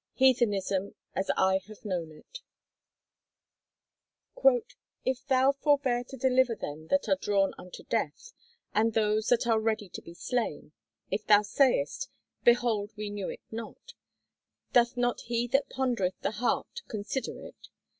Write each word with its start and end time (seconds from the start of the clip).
*Heathenism 0.15 0.95
As 1.13 1.29
I 1.37 1.59
Have 1.67 1.85
Known 1.85 2.11
It* 2.11 2.39
"_If 5.05 5.23
thou 5.27 5.51
forbear 5.51 6.03
to 6.05 6.17
deliver 6.17 6.55
them 6.55 6.87
that 6.87 7.07
are 7.07 7.17
drawn 7.21 7.53
unto 7.59 7.83
death, 7.83 8.33
and 8.73 8.95
those 8.95 9.27
that 9.27 9.45
are 9.45 9.59
ready 9.59 9.89
to 9.89 10.01
be 10.01 10.15
slain; 10.15 10.71
if 11.11 11.27
thou 11.27 11.43
sayest, 11.43 12.09
Behold 12.43 12.93
we 12.97 13.11
knew 13.11 13.29
it 13.29 13.41
not; 13.51 13.93
doth 14.73 14.97
not 14.97 15.21
he 15.25 15.45
that 15.49 15.69
pondereth 15.69 16.19
the 16.21 16.31
heart 16.31 16.81
consider 16.87 17.39
it? 17.45 17.67